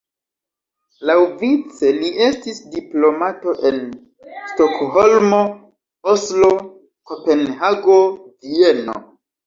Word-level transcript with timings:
Laŭvice 1.09 1.91
li 1.97 2.09
estis 2.29 2.63
diplomato 2.77 3.55
en 3.71 3.79
Stokholmo, 4.55 5.45
Oslo, 6.19 6.53
Kopenhago, 7.13 8.05
Vieno. 8.53 9.03